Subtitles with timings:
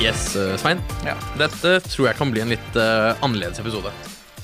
[0.00, 0.78] Yes, eh, Svein.
[1.04, 1.12] Ja.
[1.36, 3.90] Dette tror jeg kan bli en litt uh, annerledes episode.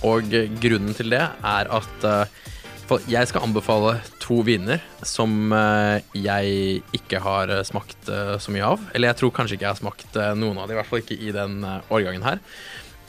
[0.04, 5.96] Og eh, grunnen til det er at uh, jeg skal anbefale to viner som uh,
[6.12, 8.84] jeg ikke har smakt så mye av.
[8.92, 11.16] Eller jeg tror kanskje ikke jeg har smakt noen av dem, i hvert fall ikke
[11.24, 12.42] i den årgangen her.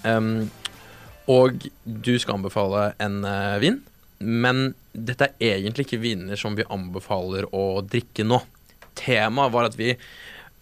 [0.08, 0.48] Um,
[1.28, 3.28] og du skal anbefale en
[3.60, 3.82] vin,
[4.24, 8.40] men dette er egentlig ikke viner som vi anbefaler å drikke nå.
[8.96, 9.98] Temaet var at vi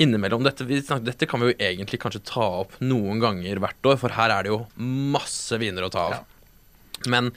[0.02, 3.92] innimellom dette, vi snakker, dette kan vi jo egentlig kanskje ta opp noen ganger hvert
[3.92, 4.64] år, for her er det jo
[5.16, 6.26] masse viner å ta av.
[7.12, 7.32] Men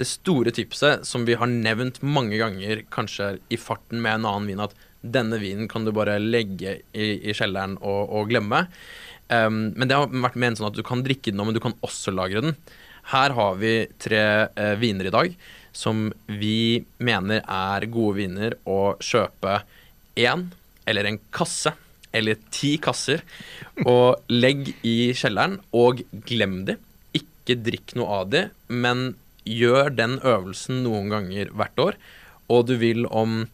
[0.00, 4.50] det store tipset som vi har nevnt mange ganger, kanskje i farten med en annen
[4.52, 8.64] vin, at denne vinen kan du bare legge i, i kjelleren og, og glemme.
[9.28, 11.62] Um, men det har vært ment sånn at du kan drikke den nå, men du
[11.64, 12.56] kan også lagre den.
[13.10, 15.32] Her har vi tre eh, viner i dag
[15.74, 19.56] som vi mener er gode viner å kjøpe
[20.20, 20.44] én
[20.86, 21.72] eller en kasse
[22.16, 23.22] eller ti kasser
[23.84, 26.76] og legg i kjelleren og glem de.
[27.16, 29.12] Ikke drikk noe av de, men
[29.48, 31.98] gjør den øvelsen noen ganger hvert år,
[32.52, 33.46] og du vil om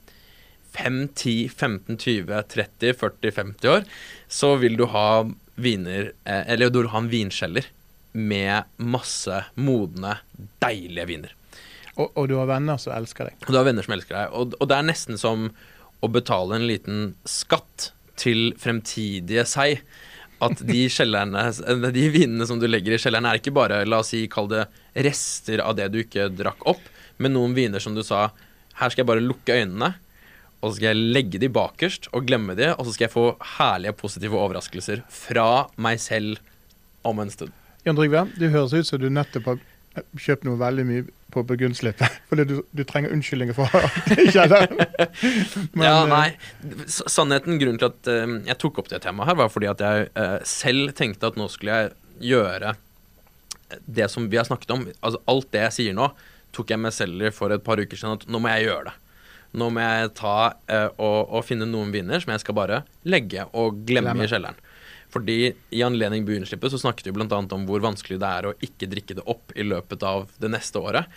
[0.76, 3.86] 5, 10, 15, 20, 30, 40, 50 år,
[4.28, 5.24] så vil du ha
[5.58, 7.66] viner eh, Eller du vil ha en vinkjeller
[8.12, 10.18] med masse modne,
[10.62, 11.34] deilige viner.
[11.98, 13.40] Og, og du har venner som elsker deg.
[13.46, 14.36] Og du har venner som elsker deg.
[14.38, 15.48] Og, og det er nesten som
[15.98, 19.82] å betale en liten skatt til fremtidige seg.
[20.44, 20.84] At de
[21.98, 24.66] de vinene som du legger i kjelleren, er ikke bare la oss si, kall det
[24.94, 26.84] rester av det du ikke drakk opp,
[27.18, 28.28] men noen viner som du sa
[28.78, 29.96] her skal jeg bare lukke øynene,
[30.58, 33.26] og så skal jeg legge de bakerst og glemme de, og så skal jeg få
[33.58, 36.38] herlige, positive overraskelser fra meg selv
[37.06, 37.54] om en stund.
[37.86, 39.60] Jan Trygve, det høres ut som du nettopp har
[40.18, 42.18] kjøpt noe veldig mye på Burgundslippet.
[42.30, 43.68] Fordi du, du trenger unnskyldninger for
[44.24, 44.46] ikke.
[45.72, 46.26] Men, ja, eh, nei.
[46.86, 49.84] S- Sannheten, grunnen til at uh, jeg tok opp det temaet her, var fordi at
[49.84, 51.96] jeg uh, selv tenkte at nå skulle jeg
[52.32, 52.74] gjøre
[53.84, 54.86] det som vi har snakket om.
[55.04, 56.08] Altså alt det jeg sier nå,
[56.56, 58.88] tok jeg meg selv i for et par uker siden at nå må jeg gjøre
[58.88, 58.96] det.
[59.56, 63.46] Nå må jeg ta uh, og, og finne noen viner som jeg skal bare legge
[63.52, 64.26] og glemme, Glemme.
[64.26, 64.60] i kjelleren.
[65.08, 65.38] Fordi
[65.72, 67.40] i anledning Buenslippet så snakket vi bl.a.
[67.40, 70.82] om hvor vanskelig det er å ikke drikke det opp i løpet av det neste
[70.82, 71.08] året.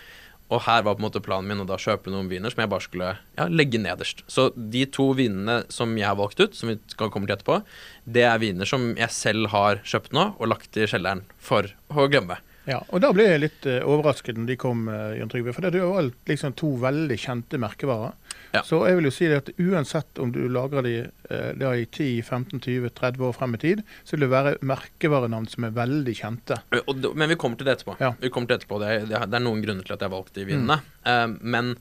[0.52, 2.70] Og her var på en måte planen min å da kjøpe noen viner som jeg
[2.72, 4.24] bare skulle ja, legge nederst.
[4.28, 7.60] Så de to vinene som jeg har valgt ut, som vi skal komme til etterpå,
[8.04, 12.08] det er viner som jeg selv har kjøpt nå og lagt i kjelleren for å
[12.12, 12.40] glemme.
[12.68, 15.54] Ja, og Da ble jeg litt uh, overrasket når de kom, uh, Jørn Trygve.
[15.56, 18.12] For det er jo alt, liksom to veldig kjente merkevarer.
[18.52, 18.60] Ja.
[18.68, 20.92] Så jeg vil jo si det at uansett om du lagrer de
[21.32, 25.48] uh, i 10, 15, 20, 30 år frem i tid, så vil det være merkevarenavn
[25.50, 26.60] som er veldig kjente.
[26.84, 27.96] Og, men vi kommer til det etterpå.
[28.02, 28.12] Ja.
[28.20, 28.78] Vi kommer til etterpå.
[28.84, 30.76] Det, er- det, er- det noen grunner til at jeg valgte de vinene.
[31.08, 31.72] Eh, men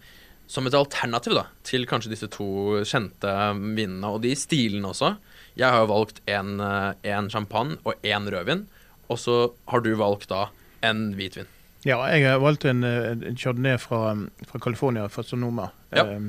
[0.51, 2.47] som et alternativ da, til kanskje disse to
[2.87, 3.35] kjente
[3.77, 5.13] vinene, og de stilene også
[5.59, 8.65] Jeg har jo valgt en, eh, champagne og en rødvin,
[9.11, 9.37] og så
[9.67, 10.47] har du valgt da
[10.83, 11.45] en hvitvin.
[11.85, 14.15] Ja, jeg har valgt en, eh, en chardonnay fra,
[14.47, 16.05] fra California, fra Sonoma, Ja.
[16.05, 16.19] eh,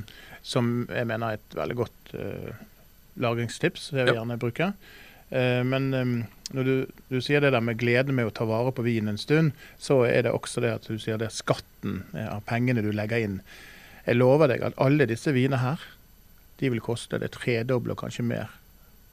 [0.43, 2.53] som jeg mener er et veldig godt eh,
[3.21, 3.91] lagringstips.
[3.91, 4.21] Det vil jeg Ja.
[4.25, 4.73] gjerne bruke.
[5.33, 8.73] Eh, men eh, når du, du sier det der med gleden med å ta vare
[8.73, 12.03] på vinen en stund, så er det også det at du sier det er skatten
[12.15, 13.41] eh, av pengene du legger inn.
[14.07, 15.79] Jeg lover deg at alle disse vinene her,
[16.59, 18.49] de vil koste det tredoble og kanskje mer.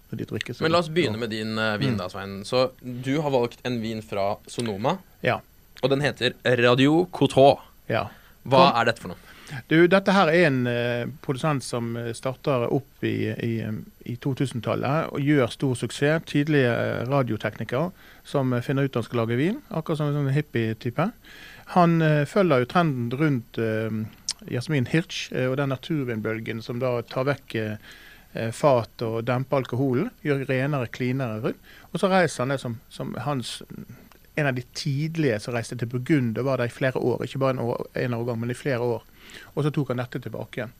[0.09, 0.61] Når de drikkes.
[0.61, 2.39] Men la oss begynne med din uh, vin, da, Svein.
[2.45, 5.39] Så du har valgt en vin fra Sonoma, Ja.
[5.81, 7.59] og den heter Radio Coteau.
[7.87, 8.07] ja.
[8.49, 9.17] Hva er dette for noe?
[9.67, 13.53] Du, dette her er en uh, produsent som eh, starter opp i, i,
[14.05, 16.23] i 2000-tallet og gjør stor suksess.
[16.29, 16.71] Tidlige
[17.09, 17.89] radiotekniker
[18.23, 21.09] som finner ut han skal lage vin, akkurat som en sånn hippie-type.
[21.75, 23.89] Han uh, følger jo trenden rundt uh,
[24.49, 27.73] Jasmin Hirsch og den naturvinbølgen som da tar vekk eh,
[28.53, 31.69] fat og dempe alkoholen, gjør renere, cleanere rundt.
[31.89, 33.55] Og så reiser han det som, som hans
[34.39, 37.23] en av de tidlige som reiste til Burgund og var der i flere år.
[37.25, 39.03] Ikke bare en, år, en årgang, men i flere år.
[39.55, 40.75] Og så tok han dette tilbake igjen.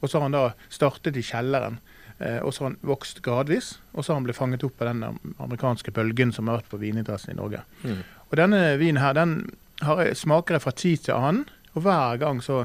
[0.00, 1.78] Og så har han da startet i kjelleren.
[2.18, 3.74] Eh, og så har han vokst gradvis.
[3.92, 6.80] Og så har han blitt fanget opp av den amerikanske bølgen som har vært på
[6.82, 7.62] vininteressen i Norge.
[7.84, 8.02] Mm.
[8.30, 9.36] Og denne vinen her, den
[9.84, 11.44] har, smaker jeg fra tid til annen.
[11.74, 12.64] Og hver gang så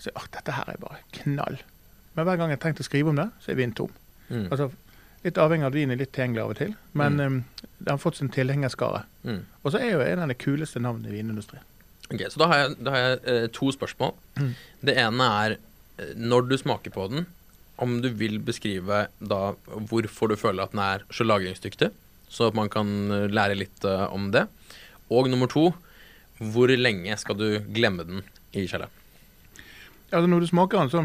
[0.00, 1.58] så at dette her er bare knall.
[2.16, 3.90] Men hver gang jeg har tenkt å skrive om det, så er vinen tom.
[4.30, 4.46] Mm.
[4.50, 4.70] Altså,
[5.24, 7.26] litt avhengig av at vinen er litt tilgjengelig av og til, men Mm.
[7.26, 7.44] um,
[7.78, 9.04] den har fått sin tilhengerskare.
[9.24, 9.42] Mm.
[9.64, 11.62] Og så er jo en av de kuleste navnene i vinindustrien.
[12.10, 14.14] Ok, Så da har jeg, da har jeg eh, to spørsmål.
[14.40, 14.54] Mm.
[14.82, 15.52] Det ene er
[15.98, 17.26] eh, når du smaker på den,
[17.78, 19.54] om du vil beskrive da
[19.88, 21.92] hvorfor du føler at den er så lagringsdyktig,
[22.28, 24.46] så at man kan eh, lære litt uh, om det.
[25.10, 25.68] Og nummer to,
[26.40, 28.22] hvor lenge skal du glemme den
[28.52, 28.90] i kjelleren?
[30.10, 31.04] Altså Når du smaker den, så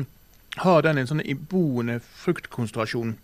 [0.63, 3.15] har den en sånn iboende fruktkonsentrasjon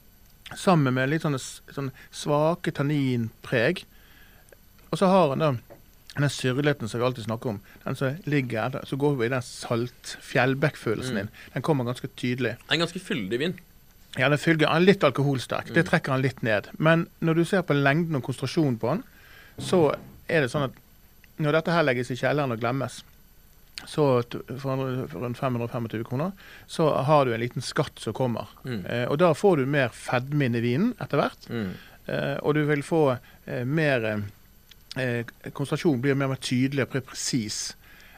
[0.58, 1.40] sammen med litt sånne,
[1.72, 3.86] sånne svake tanninpreg.
[4.92, 5.52] Og så har den da
[6.20, 7.60] den syrligheten som vi alltid snakker om.
[7.86, 11.20] Den som ligger der, så går vi i den salt fjellbekkfølelsen Mm.
[11.22, 11.30] din.
[11.54, 12.58] Den kommer ganske tydelig.
[12.70, 13.54] En ganske fyldig vin.
[14.18, 15.68] Ja, den fylger, han er litt alkoholsterk.
[15.74, 15.90] Det Mm.
[15.90, 16.68] trekker han litt ned.
[16.78, 19.04] Men når du ser på lengden og konsentrasjonen på den,
[19.58, 19.96] så
[20.28, 20.72] er det sånn at
[21.40, 23.04] når dette her legges i kjelleren og glemmes,
[23.88, 26.32] så for for rundt 525 kroner,
[26.68, 28.50] så har du en liten skatt som kommer.
[28.66, 28.86] Mm.
[28.86, 31.50] Eh, og da får du mer fedme inn i vinen etter hvert.
[31.50, 31.72] Mm.
[32.06, 33.04] Eh, og du vil få
[33.46, 37.76] eh, mer eh, Konsentrasjonen blir mer, mer tydelig og presis.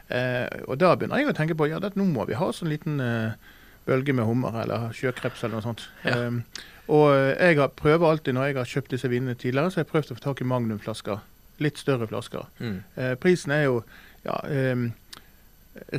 [0.10, 2.72] Eh, og da begynner jeg å tenke på ja, det, nå må vi ha sånn
[2.72, 3.36] liten eh,
[3.88, 5.88] bølge med hummer eller sjøkreps eller noe sånt.
[6.04, 6.18] Ja.
[6.28, 9.86] Eh, og jeg har, prøver alltid når jeg har kjøpt disse vinene tidligere, så har
[9.86, 11.22] jeg prøvd å få tak i magnumflasker.
[11.64, 12.50] Litt større flasker.
[12.60, 12.80] Mm.
[13.00, 13.78] Eh, prisen er jo
[14.26, 14.90] ja, eh,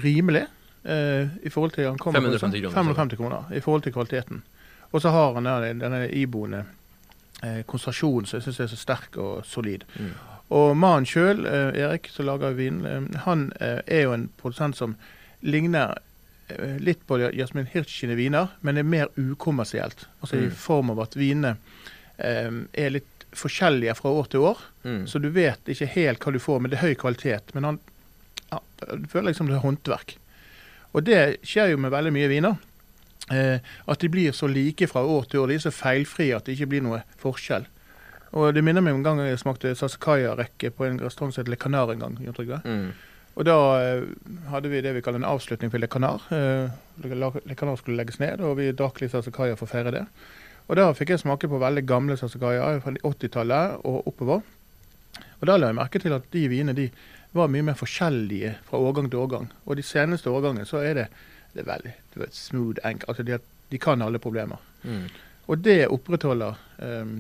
[0.04, 0.44] rimelig
[0.84, 4.42] eh, i forhold til han kommer 550 kroner, 550 kroner i forhold til kvaliteten.
[4.94, 6.64] Og så har han denne, denne iboende
[7.42, 9.84] eh, konsentrasjonen som jeg syns er så sterk og solid.
[9.98, 10.12] Mm.
[10.54, 14.76] Og mannen sjøl, eh, Erik, som lager vin, eh, han eh, er jo en produsent
[14.78, 14.94] som
[15.42, 15.96] ligner
[16.48, 20.06] eh, litt på Jasmin Hirsch sine viner, men er mer ukommersielt.
[20.20, 20.46] Altså Mm.
[20.46, 21.56] i form av at vinene
[22.16, 24.58] er litt forskjellige fra år til år.
[24.84, 25.06] Mm.
[25.10, 27.50] Så du vet ikke helt hva du får, men det er høy kvalitet.
[27.54, 27.78] Men han
[28.54, 30.16] ja, du føler liksom det er håndverk.
[30.94, 32.58] Og det skjer jo med veldig mye viner.
[33.32, 33.56] Eh,
[33.88, 35.50] at de blir så like fra år til år.
[35.50, 37.66] De er så feilfrie at det ikke blir noe forskjell.
[38.34, 41.50] Og Det minner meg om en gang jeg smakte Sasakaya-rekke på en restaurant som het
[41.50, 42.16] Le Canar en gang.
[42.18, 42.88] Mm.
[43.34, 44.06] Og da eh,
[44.50, 46.26] hadde vi det vi kaller en avslutning for Le Canar.
[46.34, 46.70] Eh,
[47.02, 50.04] Le Canar skulle legges ned, og vi drakk litt Sasakaya for å feire det.
[50.66, 54.44] Og da fikk jeg smake på veldig gamle Sasakaya fra 80-tallet og oppover.
[55.40, 56.88] Og da la jeg merke til at de vinene de
[57.34, 59.48] var mye mer forskjellige fra årgang til årgang.
[59.66, 61.06] Og de seneste årgangene så er det,
[61.54, 63.08] det er veldig det er smooth, enkelt.
[63.08, 63.38] Altså de,
[63.70, 64.62] de kan alle problemer.
[64.82, 65.08] Mm.
[65.46, 67.16] Og det opprettholder um,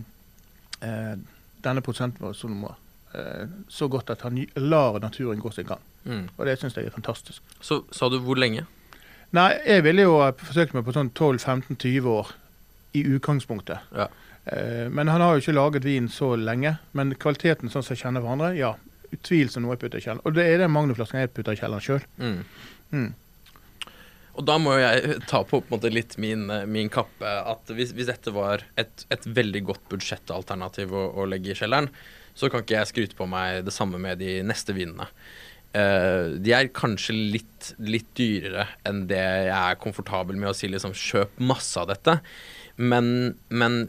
[0.84, 1.16] uh,
[1.64, 2.70] denne produsenten uh,
[3.14, 5.80] eh, så godt at han lar naturen gå sin gang.
[6.04, 6.28] Mm.
[6.36, 7.42] Og det syns jeg er fantastisk.
[7.60, 8.66] Så sa du hvor lenge?
[9.34, 12.34] Nei, jeg ville jo forsøkt meg på sånn 12-15-20 år
[12.94, 13.90] i utgangspunktet.
[13.96, 14.08] Ja.
[14.44, 16.76] Eh, men han har jo ikke laget vin så lenge.
[16.92, 18.74] Men kvaliteten sånn som jeg kjenner hverandre, ja.
[19.14, 20.24] Utvilsomt noe jeg putter i kjelleren.
[20.26, 22.08] Og det er den magnumflasken jeg putter i kjelleren sjøl.
[22.18, 22.40] Mm.
[22.94, 23.12] Mm.
[24.34, 27.94] Og da må jeg ta på, på måte litt min, eh, min kappe at hvis,
[27.94, 31.90] hvis dette var et, et veldig godt budsjettalternativ å, å legge i kjelleren,
[32.34, 35.06] så kan ikke jeg skryte på meg det samme med de neste vinene.
[35.74, 40.68] Uh, de er kanskje litt, litt dyrere enn det jeg er komfortabel med å si
[40.70, 42.20] liksom kjøp masse av dette,
[42.78, 43.88] men, men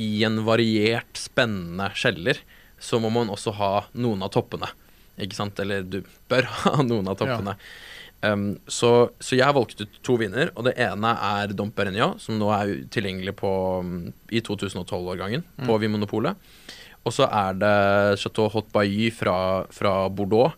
[0.00, 2.40] i en variert, spennende kjeller
[2.82, 4.68] så må man også ha noen av toppene.
[5.22, 5.58] Ikke sant?
[5.62, 6.00] Eller du
[6.30, 7.56] bør ha noen av toppene.
[8.22, 12.38] Um, så, så jeg valgte ut to viner, og det ene er Dom Perignon, som
[12.38, 13.50] nå er tilgjengelig på,
[13.82, 16.38] um, i 2012-årgangen på Vinmonopolet.
[17.02, 17.74] Og så er det
[18.22, 19.34] Chateau Hot Bailly fra,
[19.74, 20.54] fra Bordeaux,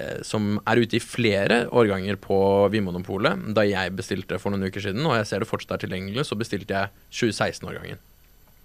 [0.00, 2.38] eh, som er ute i flere årganger på
[2.72, 3.50] Vinmonopolet.
[3.56, 6.38] Da jeg bestilte for noen uker siden, og jeg ser det fortsatt er tilgjengelig, så
[6.40, 8.00] bestilte jeg 2016-årgangen.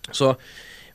[0.08, 0.38] Så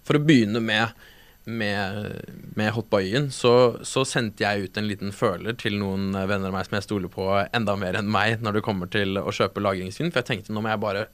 [0.03, 0.97] for å begynne med
[1.45, 2.23] med,
[2.55, 6.69] med Hotboyen, så, så sendte jeg ut en liten føler til noen venner av meg
[6.69, 10.13] som jeg stoler på enda mer enn meg når det kommer til å kjøpe lagringsvin.
[10.13, 11.07] For jeg tenkte nå må jeg bare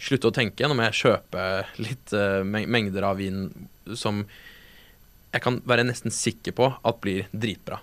[0.00, 0.66] slutte å tenke.
[0.68, 1.46] Nå må jeg kjøpe
[1.82, 3.48] litt uh, mengder av vin
[3.92, 4.24] som
[5.34, 7.80] jeg kan være nesten sikker på at blir dritbra.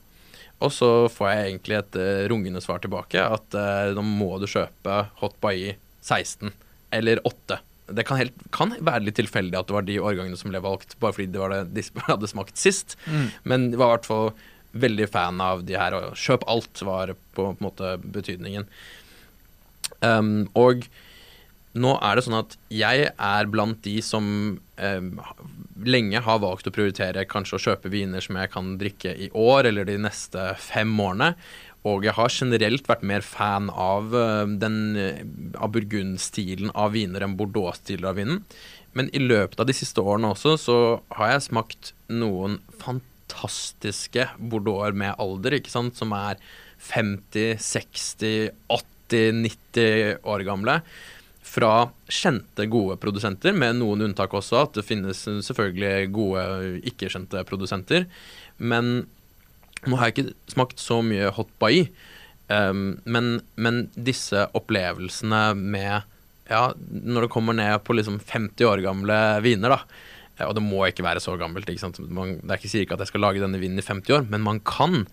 [0.62, 4.48] Og så får jeg egentlig et uh, rungende svar tilbake at uh, nå må du
[4.50, 6.52] kjøpe Hot Bailly 16
[6.92, 7.62] eller 8.
[7.92, 10.96] Det kan, helt, kan være litt tilfeldig at det var de årgangene som ble valgt,
[11.02, 12.96] bare fordi det var det de hadde smakt sist.
[13.44, 14.34] Men jeg var i hvert fall
[14.72, 18.68] veldig fan av de her, og kjøp alt var på, på en måte betydningen.
[20.02, 20.88] Um, og
[21.78, 24.26] nå er det sånn at jeg er blant de som
[24.60, 25.12] um,
[25.88, 29.70] lenge har valgt å prioritere kanskje å kjøpe viner som jeg kan drikke i år
[29.70, 31.34] eller de neste fem årene.
[31.88, 35.22] Og jeg har generelt vært mer fan av uh, den uh,
[35.58, 38.44] av burgundstilen av viner enn Bordeaux-stilen av vinen.
[38.98, 40.78] Men i løpet av de siste årene også så
[41.16, 46.38] har jeg smakt noen fantastiske Bordeauxer med alder, ikke sant, som er
[46.92, 50.82] 50, 60, 80, 90 år gamle.
[51.52, 54.62] Fra kjente, gode produsenter, med noen unntak også.
[54.68, 56.46] At det finnes selvfølgelig gode,
[56.92, 58.06] ikke-kjente produsenter.
[58.62, 59.08] Men
[59.88, 61.88] nå har jeg ikke smakt så mye hot bai.
[62.52, 66.08] Um, men, men, disse opplevelsene med
[66.52, 70.48] Ja, når det kommer ned på liksom 50 år gamle viner, da.
[70.50, 71.70] Og det må ikke være så gammelt.
[71.70, 72.00] ikke sant?
[72.12, 74.44] Man, det er ikke sikkert at jeg skal lage denne vinen i 50 år, men
[74.44, 75.06] man kan.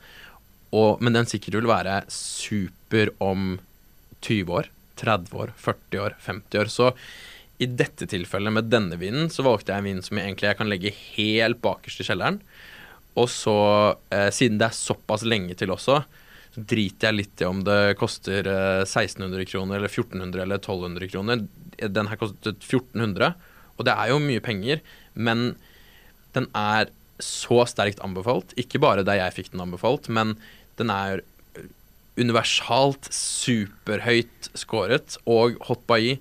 [0.75, 3.61] Og, men den sikkert vil være super om
[4.27, 6.73] 20 år, 30 år, 40 år, 50 år.
[6.75, 6.91] Så
[7.63, 10.59] i dette tilfellet med denne vinen, så valgte jeg en vin som jeg egentlig jeg
[10.59, 12.43] kan legge helt bakerst i kjelleren.
[13.19, 13.55] Og så,
[14.15, 16.01] eh, siden det er såpass lenge til også,
[16.55, 18.47] så driter jeg litt i om det koster
[18.85, 21.47] 1600 eh, kroner eller 1400 eller 1200 kroner.
[21.79, 23.35] Den her kostet 1400,
[23.79, 24.81] og det er jo mye penger,
[25.15, 25.53] men
[26.35, 28.55] den er så sterkt anbefalt.
[28.61, 30.37] Ikke bare der jeg fikk den anbefalt, men
[30.79, 31.25] den er
[32.19, 36.19] universalt superhøyt scoret, Og Hot Bailly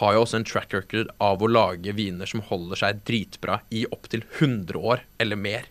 [0.00, 3.84] har jo også en track record av å lage viner som holder seg dritbra i
[3.90, 5.66] opptil 100 år eller mer.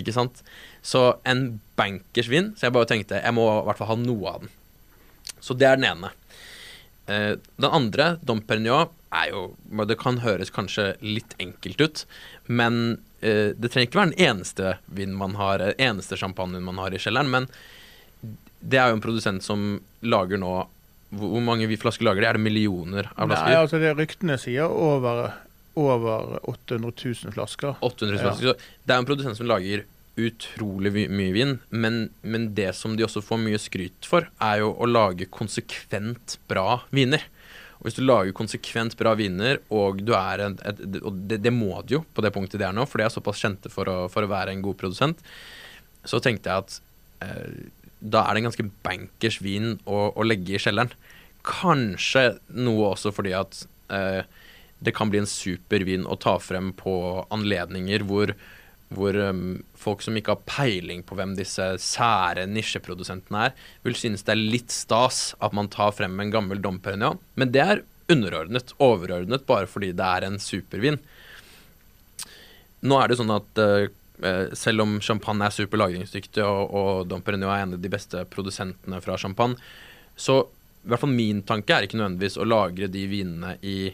[0.00, 0.42] Ikke sant?
[0.84, 1.46] Så en
[1.78, 2.52] bankers vin.
[2.58, 4.52] Så jeg bare tenkte jeg må i hvert fall ha noe av den.
[5.44, 6.12] Så det er den ene.
[7.06, 9.42] Eh, den andre, Dom Perignon, er jo
[9.86, 12.04] Det kan høres kanskje litt enkelt ut,
[12.46, 16.94] men eh, det trenger ikke være den eneste vinen man har, eneste champagnen man har
[16.94, 17.30] i kjelleren.
[17.30, 17.48] Men
[18.64, 20.54] det er jo en produsent som lager nå
[21.14, 22.26] Hvor mange flasker lager de?
[22.26, 23.50] Er det millioner av flasker?
[23.52, 25.28] Nei, altså det Ryktene sier over,
[25.74, 26.92] over 800
[27.24, 27.74] 000 flasker.
[27.80, 28.52] 800 000 flasker.
[28.52, 28.80] Ja.
[28.84, 33.22] Det er en produsent som lager utrolig mye vin, men, men, det som de også
[33.24, 37.24] får mye skryt for, er jo å lage konsekvent bra viner.
[37.80, 41.82] Og Hvis du lager konsekvent bra viner, og du en, et, og det, det, må
[41.82, 43.96] du jo på det punktet de er nå, for de er såpass kjente for å,
[44.12, 45.24] for å være en god produsent,
[46.06, 46.78] så tenkte jeg at
[47.26, 47.66] eh,
[48.04, 50.92] da er det en ganske bankers vin å, å, legge i kjelleren.
[51.44, 54.22] Kanskje noe også fordi at eh,
[54.78, 56.94] det kan bli en super vin å ta frem på
[57.34, 58.34] anledninger hvor
[58.94, 64.24] hvor um, folk som ikke har peiling på hvem disse sære nisjeprodusentene er, vil synes
[64.26, 67.18] det er litt stas at man tar frem en gammel Dom Perignon.
[67.34, 71.00] Men det er underordnet, overordnet, bare fordi det er en supervin.
[72.84, 73.86] Nå er det sånn at uh,
[74.54, 79.00] selv om champagne er superlagringsdyktig, og, og Dom Perignon er en av de beste produsentene
[79.04, 79.58] fra champagne,
[80.14, 80.44] så
[80.84, 83.88] i hvert fall min tanke er ikke nødvendigvis å lagre de vinene i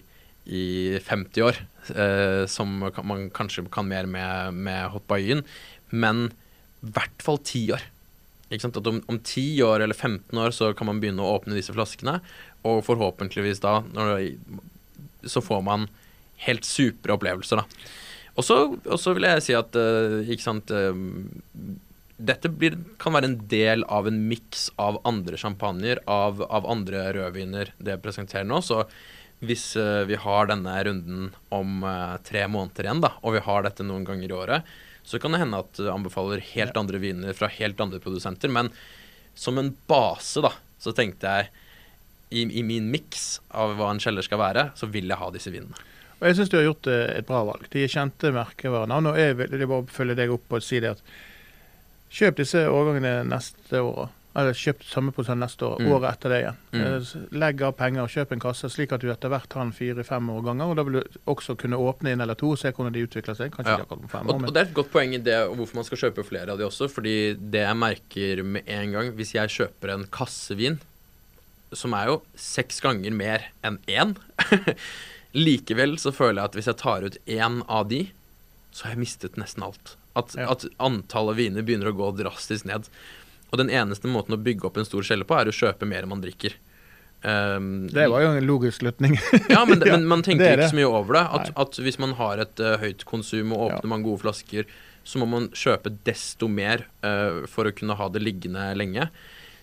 [0.44, 1.60] i 50 år,
[1.94, 5.44] eh, som man kanskje kan mer med, med Hot Bayen,
[5.90, 6.30] men
[6.80, 7.88] i hvert fall 10 år.
[8.50, 11.74] At om, om 10 år eller 15 år så kan man begynne å åpne disse
[11.74, 12.18] flaskene,
[12.66, 14.32] og forhåpentligvis da når,
[15.28, 15.86] så får man
[16.46, 17.86] helt supre opplevelser, da.
[18.38, 20.94] Og så vil jeg si at uh, ikke sant uh,
[22.20, 27.06] Dette blir, kan være en del av en miks av andre champagner, av, av andre
[27.16, 28.58] rødviner det presenterer nå.
[28.60, 28.82] Så
[29.40, 33.64] hvis uh, vi har denne runden om uh, tre måneder igjen, da, og vi har
[33.64, 37.36] dette noen ganger i året, så kan det hende at du anbefaler helt andre viner
[37.36, 38.52] fra helt andre produsenter.
[38.52, 38.68] Men
[39.34, 41.48] som en base, da, så tenkte jeg
[42.30, 45.52] i, i min miks av hva en kjeller skal være, så vil jeg ha disse
[45.52, 45.88] vinene.
[46.20, 47.64] Og Jeg syns du har gjort eh, et bra valg.
[47.72, 49.08] De er kjente merkevarenavn.
[49.08, 51.04] Nå er det bare følge deg opp og si det at
[52.12, 55.88] kjøp disse årgangene neste år eller kjøpt prosent neste år, mm.
[55.90, 56.58] året etter det igjen.
[56.70, 56.82] Mm.
[56.86, 59.72] Eh, legg av penger og kjøp en kasse, slik at du etter hvert har den
[59.74, 60.70] fire-fem år ganger.
[60.70, 63.38] og Da vil du også kunne åpne inn eller to og se hvordan de utvikler
[63.38, 63.50] seg.
[63.56, 63.80] Kanskje ja.
[63.80, 64.50] ikke akkurat om fem år, men...
[64.50, 66.68] og, Det er et godt poeng i det hvorfor man skal kjøpe flere av de
[66.68, 66.90] også.
[66.92, 70.78] fordi det jeg merker med en gang, hvis jeg kjøper en kassevin,
[71.74, 74.16] som er jo seks ganger mer enn én
[75.30, 78.00] Likevel så føler jeg at hvis jeg tar ut én av de,
[78.74, 79.94] så har jeg mistet nesten alt.
[80.18, 80.48] At, ja.
[80.50, 82.88] at antallet viner begynner å gå drastisk ned.
[83.50, 86.06] Og den eneste måten å bygge opp en stor skjelle på, er å kjøpe mer
[86.06, 86.54] enn man drikker.
[87.20, 89.18] Um, det var jo en logisk slutning.
[89.50, 91.24] ja, men, men, man tenker det ikke så mye over det.
[91.40, 93.92] At, at hvis man har et uh, høyt konsum og åpner ja.
[93.92, 94.70] mange gode flasker,
[95.04, 99.10] så må man kjøpe desto mer uh, for å kunne ha det liggende lenge.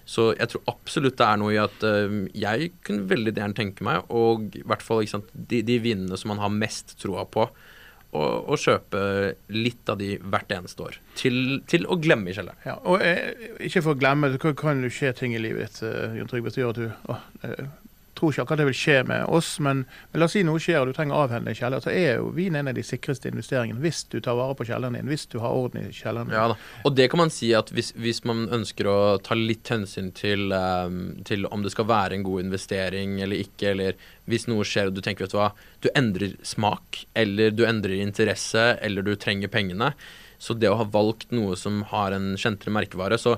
[0.07, 3.87] Så jeg tror absolutt det er noe i at uh, jeg kunne veldig gjerne tenke
[3.87, 7.47] meg, og i hvert fall sant, de, de vinene som man har mest troa på,
[8.15, 9.01] og, å, kjøpe
[9.53, 10.99] litt av de hvert eneste år.
[11.19, 12.61] Til, til å glemme i kjelleren.
[12.65, 15.81] Ja, og eh, ikke for å glemme, det kan, jo skje ting i livet ditt,
[15.83, 17.67] uh, Jon Trygve, som gjør at du å, eh,
[18.17, 20.81] tror ikke akkurat det vil skje med oss, men, men, la oss si noe skjer
[20.81, 23.31] og du trenger å avhende en kjeller, så er jo vin en av de sikreste
[23.31, 26.33] investeringene hvis du tar vare på kjelleren din, hvis du har orden i kjelleren.
[26.33, 26.57] Ja da,
[26.87, 30.51] og det kan man si at hvis, hvis man ønsker å ta litt hensyn til,
[30.51, 34.91] um, til, om det skal være en god investering eller ikke, eller hvis noe skjer
[34.91, 35.51] og du tenker vet du hva,
[35.83, 39.93] du endrer smak, eller du endrer interesse, eller du trenger pengene,
[40.37, 43.37] så det å ha valgt noe som har en kjentere merkevare, så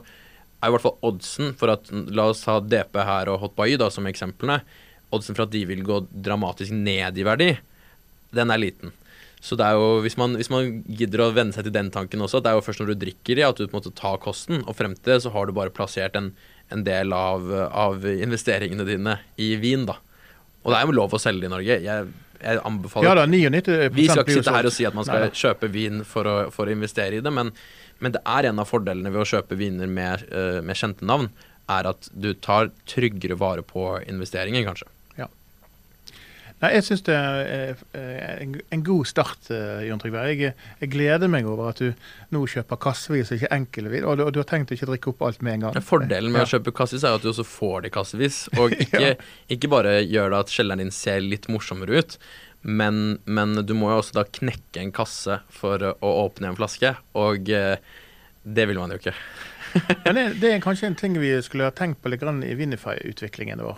[0.60, 3.78] er i hvert fall oddsen for at La oss ha DP her og Hot Bay,
[3.80, 4.60] da, som eksemplene.
[5.16, 7.54] Oddsen for at de vil gå dramatisk ned i verdi,
[8.36, 8.94] den er liten.
[9.40, 12.22] Så det er jo, hvis man, hvis man gidder å venne seg til den tanken
[12.22, 13.96] også, at det er jo først når du drikker i at du på en måte
[13.96, 16.34] tar kosten, og frem til det så har du bare plassert en,
[16.76, 19.96] en del av, av investeringene dine i vin, da.
[20.66, 21.80] Og det er jo lov å selge i Norge.
[21.86, 22.10] Jeg,
[22.40, 25.26] jeg anbefaler Ja da, 99 Vi skal ikke sitte her og si at man skal
[25.28, 27.52] Nei, kjøpe vin for å, for å investere i det, men,
[28.00, 31.30] men det er en av fordelene ved å kjøpe viner med, eh, med kjente navn,
[31.70, 34.90] er at du tar tryggere vare på investeringen, kanskje.
[36.60, 40.26] Nei, Jeg syns det er eh, en, en god start, eh, Jon Trygve.
[40.34, 40.50] Jeg,
[40.82, 41.94] jeg gleder meg over at du
[42.36, 44.04] nå kjøper kassevis og ikke enkeltvis.
[44.04, 45.80] Og, du- og du har tenkt å ikke drikke opp alt med en gang.
[45.88, 46.50] Fordelen med Ja.
[46.50, 49.14] å kjøpe kassevis er at du også får det kassevis, og ikke, Ja.
[49.56, 52.18] ikke bare gjør det at kjelleren din ser litt morsommere ut,
[52.68, 56.92] men, men du må jo også da knekke en kasse for å åpne en flaske,
[57.16, 57.78] og eh,
[58.44, 59.14] det vil man jo ikke.
[60.04, 62.56] Men det, det er kanskje en ting vi skulle ha tenkt på litt grann i
[62.58, 63.78] Vinify-utviklingen vår.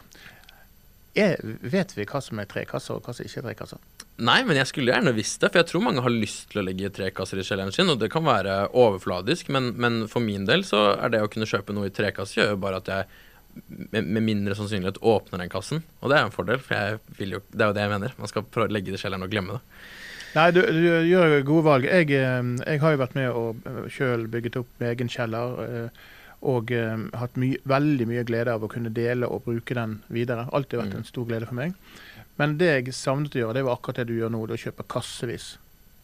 [1.20, 3.82] Er, vet vi hva som er tre kasser, og hva som ikke er tre kasser?
[4.22, 6.63] Nei, men jeg skulle gjerne visst det, for jeg tror mange har lyst til å
[6.63, 10.46] legge tre kasser i kjelleren sin, og det kan være overfladisk, men, men for min
[10.48, 13.10] del så er det å kunne kjøpe noe i trekasse gjør jo bare at jeg
[13.91, 17.36] med, med mindre sannsynlighet åpner den kassen, og det er en fordel, for jeg vil
[17.36, 18.15] jo, det er jo det jeg mener.
[18.22, 19.82] Man skal prøve å legge det i kjelleren og glemme det.
[20.32, 21.86] Nei, du, du gjør gode valg.
[21.91, 25.58] Jeg, eh, jeg har jo vært med og sjøl bygget opp egen kjeller.
[25.65, 26.06] eh,
[26.41, 30.48] Og eh, hatt my veldig mye glede av å kunne dele og bruke den videre.
[30.51, 30.98] Alltid vært Mm.
[30.98, 31.74] en stor glede for meg.
[32.39, 34.48] Men det jeg savnet å gjøre, det var akkurat det du gjør nå.
[34.48, 35.57] Det å kjøpe kassevis.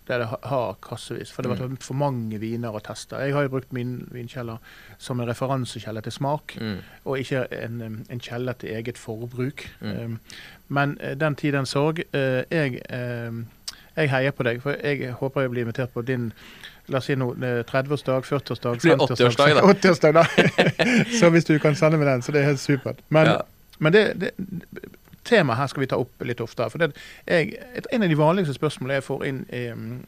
[0.08, 1.32] Der det har kassevis.
[1.32, 1.78] For det har Mm.
[1.82, 3.18] for mange viner å teste.
[3.20, 4.60] Jeg har jo brukt min vinkjeller
[5.00, 6.78] som en referansekjeller til smak Mm.
[7.06, 9.66] og ikke en, em, en kjeller til eget forbruk.
[9.82, 10.00] Mm.
[10.00, 10.20] Em,
[10.70, 12.00] men eh, den tid, den sorg.
[12.14, 12.82] Eh, jeg,
[13.98, 16.32] jeg heier på deg, for jeg håper jeg blir invitert på din
[16.88, 19.62] La oss si eh, 30-årsdag, 40-årsdag, Det blir 80-årsdag, da.
[19.74, 20.24] 80-årsdag, da.
[21.20, 23.02] så hvis du kan sende med den, så det er helt supert.
[23.10, 23.42] Men, Ja.
[23.80, 24.32] men det, det,
[25.28, 26.70] temaet her skal vi ta opp litt oftere.
[26.72, 26.94] For det,
[27.28, 29.44] jeg, et, En av de vanligste spørsmålene jeg får inn,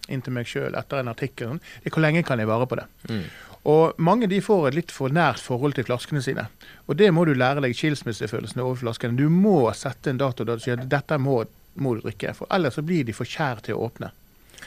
[0.08, 2.80] inn til meg sjøl etter en artikkel, sånn, er hvor lenge kan jeg vare på
[2.80, 2.88] det.
[3.12, 3.26] Mm.
[3.70, 6.48] Og mange de får et litt for nært forhold til flaskene sine.
[6.88, 9.20] Og det må du lære deg skilsmissefølelsen over flaskene.
[9.20, 11.42] Du må sette en dato da du sier dette må,
[11.76, 14.14] må du drikke, for ellers så blir de for kjære til å åpne.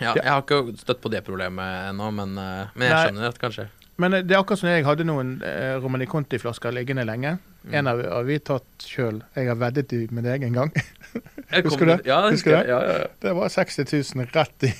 [0.00, 3.40] Ja, jeg har ikke støtt på det problemet ennå, men, eh, men jeg skjønner det
[3.42, 3.68] kanskje.
[4.00, 7.36] Men eh, det er akkurat som jeg hadde noen eh, Romani Conti-flasker liggende lenge.
[7.62, 7.74] Mm.
[7.78, 9.20] En av har vi tatt sjøl.
[9.36, 10.72] Jeg har veddet med deg en gang.
[11.52, 12.00] Husker du det?
[12.08, 12.62] Ja, Husker.
[12.66, 13.06] Ja, ja.
[13.22, 14.72] Det var 60 000 rett i,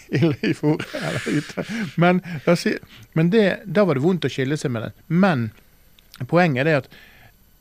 [0.49, 0.81] i, fôr.
[2.01, 2.23] Men,
[3.13, 4.97] men det, da var det vondt å skille seg med den.
[5.23, 5.49] Men
[6.31, 6.95] poenget er det at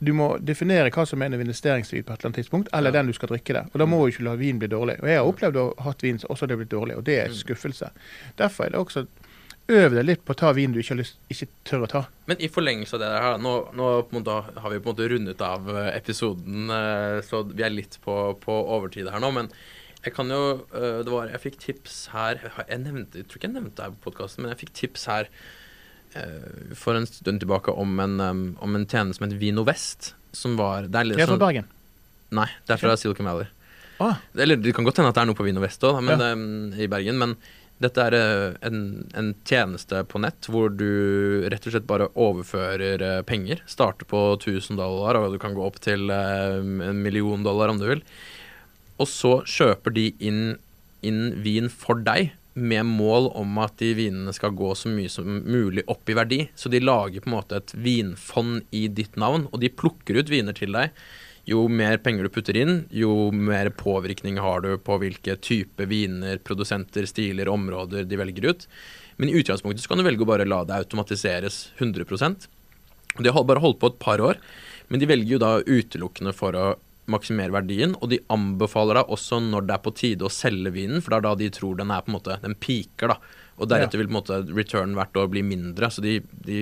[0.02, 2.98] du må definere hva som er en investeringsvin på et eller annet tidspunkt, eller Ja.
[2.98, 3.64] den du skal drikke det.
[3.72, 4.96] Og da må du ikke la vin bli dårlig.
[5.02, 7.18] Og jeg har opplevd å ha hatt vin som også har blitt dårlig, og det
[7.20, 7.34] er Mm.
[7.38, 7.90] skuffelse.
[8.36, 9.06] Derfor er det også
[9.68, 12.00] Øv deg litt på å ta vin du ikke, lyst, ikke tør å ta.
[12.26, 15.08] Men i forlengelse av det der, nå, nå på måte, har vi på en måte
[15.08, 19.30] rundet av eh, episoden, eh, så vi er litt på, på overtid her nå.
[19.32, 19.48] Men
[20.04, 23.48] jeg kan jo eh, det var, Jeg fikk tips her Jeg, nevnte, jeg tror ikke
[23.52, 25.28] jeg nevnte det her på podkasten, men jeg fikk tips her
[26.78, 28.16] for en stund tilbake om en,
[28.60, 30.12] om en tjeneste som heter Vino Vest.
[30.36, 31.66] Som var det er litt er fra sånn, Bergen.
[32.32, 33.48] Nei, det er fra Silicon Valley.
[34.02, 36.18] Ah, Eller det kan godt hende at det er noe på Vino Vest òg, men,
[36.22, 36.82] Ja.
[36.82, 37.18] i Bergen.
[37.20, 37.36] Men
[37.82, 38.78] dette er eh, en,
[39.18, 43.62] en tjeneste på nett hvor du rett og slett bare overfører eh, penger.
[43.70, 47.80] Starter på 1000 dollar, og du kan gå opp til eh, en million dollar om
[47.82, 48.02] du vil.
[49.02, 50.42] Og så kjøper de inn,
[51.02, 52.32] inn vin for deg.
[52.54, 56.40] Med mål om at de vinene skal gå så mye som mulig opp i verdi.
[56.54, 60.32] Så de lager på en måte et vinfond i ditt navn, og de plukker ut
[60.32, 60.92] viner til deg.
[61.48, 66.38] Jo mer penger du putter inn, jo mer påvirkning har du på hvilke type viner,
[66.44, 68.68] produsenter, stiler, områder de velger ut.
[69.18, 72.06] Men i utgangspunktet så kan du velge å bare la det automatiseres 100
[73.16, 74.38] og De har bare holdt på et par år,
[74.88, 76.66] men de velger jo da utelukkende for å
[77.10, 81.02] maksimere verdien, og de anbefaler deg også når det er på tide å selge vinen,
[81.02, 83.38] for det er da de tror den er på en måte Den piker, da.
[83.58, 85.90] Og deretter vil på en måte return hvert år bli mindre.
[85.92, 86.60] Så de, de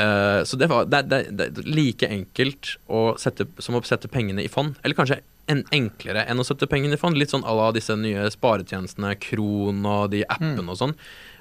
[0.00, 4.10] uh, Så det, var, det, det, det er like enkelt å sette, som å sette
[4.12, 4.76] pengene i fond.
[4.84, 7.18] Eller kanskje en, enklere enn å sette pengene i fond.
[7.18, 10.96] Litt sånn à la disse nye sparetjenestene, Kron og de appene og sånn.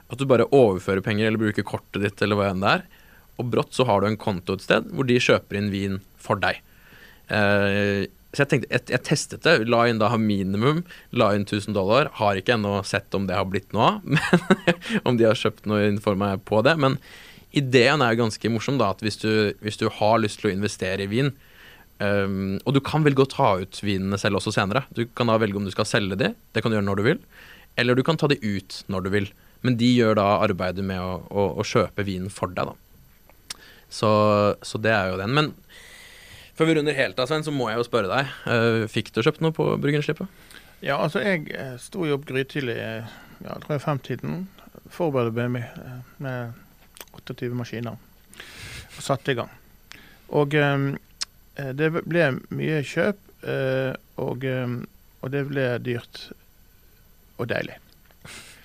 [0.10, 2.88] At du bare overfører penger eller bruker kortet ditt eller hva enn det er.
[3.40, 6.42] Og brått så har du en konto et sted hvor de kjøper inn vin for
[6.42, 6.60] deg.
[7.30, 10.84] Eh, så jeg tenkte, jeg, jeg testet det, la inn da minimum,
[11.18, 12.12] la inn 1000 dollar.
[12.20, 14.20] Har ikke ennå sett om det har blitt noe av,
[15.08, 16.76] om de har kjøpt noe for meg på det.
[16.78, 17.00] Men
[17.58, 19.32] ideen er jo ganske morsom, da, at hvis du,
[19.66, 21.34] hvis du har lyst til å investere i vin,
[21.98, 24.86] um, og du kan velge å ta ut vinene selv også senere.
[24.94, 27.08] Du kan da velge om du skal selge de, det kan du gjøre når du
[27.10, 27.24] vil,
[27.82, 29.32] eller du kan ta de ut når du vil.
[29.66, 33.58] Men de gjør da arbeidet med å, å, å kjøpe vinen for deg, da.
[33.90, 34.10] Så,
[34.62, 35.34] så det er jo den.
[35.34, 35.50] Men
[36.60, 38.32] før vi runder helt av, Svein, så må jeg jo spørre deg.
[38.44, 40.28] Uh, fikk du kjøpt noe på bryggenslippet?
[40.84, 43.02] Ja, altså jeg eh, sto jo opp grytidlig, ja,
[43.44, 44.38] jeg tror jeg femtiden.
[44.96, 49.52] Forberedte meg med, med 28 maskiner og satte i gang.
[50.36, 50.94] Og um,
[51.76, 53.92] det ble mye kjøp, uh,
[54.24, 54.80] og, um,
[55.20, 56.30] og det ble dyrt
[57.40, 57.76] og deilig.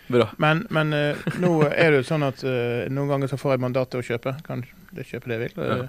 [0.07, 0.29] Bra.
[0.39, 3.65] Men, men uh, nå er det jo sånn at uh, noen ganger så får jeg
[3.67, 4.37] mandat til å kjøpe.
[4.47, 5.67] Kan det kjøpe det jeg vil.
[5.67, 5.89] Ja.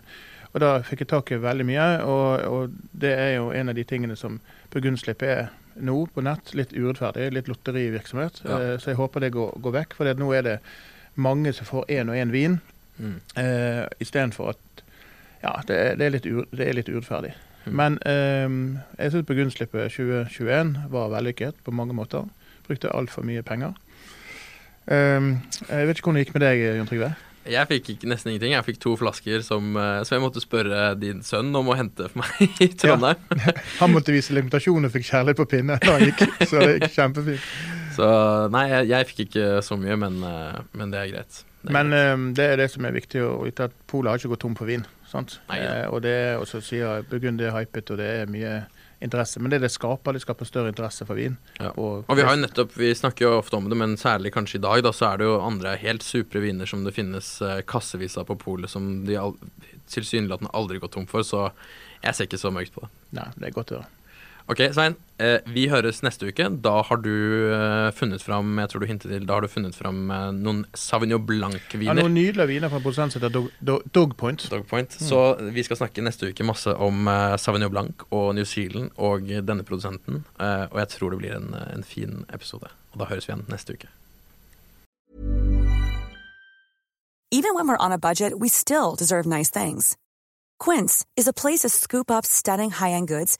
[0.55, 3.75] Og da fikk jeg tak i veldig mye, og, og, det er jo en av
[3.75, 4.37] de tingene som
[4.71, 5.49] Burgundslipp er
[5.83, 6.53] nå på nett.
[6.55, 8.39] Litt urettferdig, litt lotterivirksomhet.
[8.47, 8.59] Ja.
[8.79, 9.97] så jeg håper det går, går vekk.
[9.97, 10.55] For nå er det
[11.19, 12.55] mange som får én og én vin,
[12.95, 13.17] mm.
[13.43, 14.85] eh, istedenfor at
[15.43, 17.35] ja, det det er, litt, ur, det er litt urettferdig.
[17.65, 17.75] Mm.
[17.75, 22.23] Men jeg syns Burgundslippet 2021 var vellykket på mange måter.
[22.67, 23.75] Brukte altfor mye penger.
[24.85, 25.39] Um,
[25.69, 27.15] jeg vet ikke hvordan det gikk med deg, Jon Trygve?
[27.45, 28.55] Jeg fikk ikke, nesten ingenting.
[28.55, 32.07] Jeg fikk to flasker som, eh, som jeg måtte spørre din sønn om å hente
[32.09, 33.21] for meg i Trondheim.
[33.29, 33.55] Ja.
[33.81, 36.95] Han måtte vise limitasjon og fikk kjærlighet på pinne da han gikk, så det gikk
[36.95, 37.49] kjempefint.
[37.95, 38.07] Så
[38.51, 41.41] nei, jeg, jeg fikk ikke så mye, men, eh, men det er greit.
[41.61, 42.13] Det er men greit.
[42.15, 44.57] Um, det er det som er viktig å vite, at Polet har ikke gått tom
[44.57, 44.85] for vin.
[45.11, 45.37] sant?
[45.51, 45.75] Nei, ja.
[45.83, 48.55] eh, og det er, også sier Burgund er hypet, og det er mye
[49.05, 49.41] interesse.
[49.41, 51.37] Men det det skaper, det skaper større interesse for vin.
[51.59, 51.71] Ja.
[51.73, 54.59] Og, og, vi har jo nettopp, vi snakker jo ofte om det, men særlig kanskje
[54.59, 57.61] i dag, da, så er det jo andre helt supre viner som det finnes eh,
[57.67, 59.37] kassevis av på polet som de al
[59.91, 61.25] tilsynelatende aldri går tom for.
[61.25, 61.47] Så
[62.01, 62.91] jeg ser ikke så mørkt på det.
[63.19, 63.91] Nei, det er godt å høre.
[64.45, 64.93] Ok, Svein.
[65.17, 66.45] Eh, vi høres neste uke.
[66.61, 67.09] Da har du
[67.49, 70.59] eh, funnet fram jeg tror du hintet til, da har du funnet fram eh, noen
[70.77, 71.87] Sauvignon Blanc-viner.
[71.89, 74.45] Ja, noen nydelige viner fra en produsent som heter Dog, Dog, Dogpoint.
[74.51, 74.93] Dogpoint.
[74.99, 75.07] Mm.
[75.07, 75.21] Så
[75.55, 77.09] vi skal snakke neste uke masse om
[77.41, 80.21] Sauvignon Blanc og New Zealand og denne produsenten.
[80.37, 82.69] Eh, og jeg tror det blir en, en fin episode.
[82.93, 83.89] Og da høres vi igjen neste uke.
[87.31, 89.97] Even when we're on a budget, we still deserve nice things.
[90.59, 93.39] Quince is a place to scoop up stunning high-end goods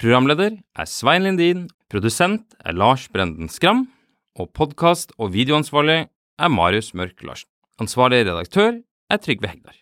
[0.00, 3.82] Programleder er Svein Lindin, produsent er Lars Brenden Skram,
[4.32, 6.06] og podkast- og videoansvarlig
[6.40, 7.50] er Marius Mørk Larsen.
[7.76, 8.78] Ansvarlig redaktør
[9.10, 9.76] er Trygve Hegdar.